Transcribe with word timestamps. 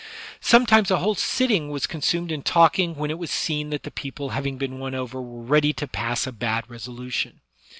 Sometimes 0.39 0.89
a 0.89 0.97
whole 0.97 1.13
sitting 1.13 1.69
was 1.69 1.85
consumed 1.85 2.31
in 2.31 2.41
talking 2.41 2.95
when 2.95 3.11
it 3.11 3.19
was 3.19 3.29
seen 3.29 3.69
that 3.69 3.83
the 3.83 3.91
people 3.91 4.29
having 4.29 4.57
been 4.57 4.79
won 4.79 4.95
over 4.95 5.21
were 5.21 5.43
ready 5.43 5.73
to 5.73 5.87
pass 5.87 6.25
a 6.25 6.31
bad 6.31 6.67
resolution. 6.67 7.39